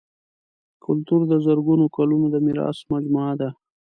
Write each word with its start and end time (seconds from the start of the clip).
کلتور 0.85 1.21
د 1.31 1.33
زرګونو 1.45 1.85
کلونو 1.95 2.25
د 2.31 2.35
میراث 2.45 2.79
مجموعه 2.91 3.33
ده. 3.41 3.49